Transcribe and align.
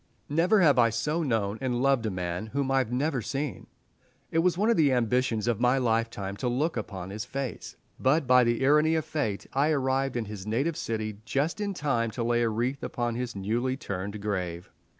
Never 0.29 0.61
have 0.61 0.79
I 0.79 0.89
so 0.89 1.21
known 1.21 1.59
and 1.61 1.79
loved 1.79 2.07
a 2.07 2.09
man 2.09 2.47
whom 2.47 2.71
I 2.71 2.79
had 2.79 2.91
never 2.91 3.21
seen. 3.21 3.67
It 4.31 4.39
was 4.39 4.57
one 4.57 4.71
of 4.71 4.75
the 4.75 4.91
ambitions 4.91 5.47
of 5.47 5.59
my 5.59 5.77
lifetime 5.77 6.35
to 6.37 6.47
look 6.47 6.75
upon 6.75 7.11
his 7.11 7.23
face, 7.23 7.75
but 7.99 8.25
by 8.25 8.43
the 8.43 8.65
irony 8.65 8.95
of 8.95 9.05
Fate 9.05 9.45
I 9.53 9.69
arrived 9.69 10.17
in 10.17 10.25
his 10.25 10.47
native 10.47 10.75
city 10.75 11.19
just 11.23 11.61
in 11.61 11.75
time 11.75 12.09
to 12.17 12.23
lay 12.23 12.41
a 12.41 12.49
wreath 12.49 12.81
upon 12.81 13.13
his 13.13 13.35
newly 13.35 13.77
turned 13.77 14.19
grave. 14.23 14.71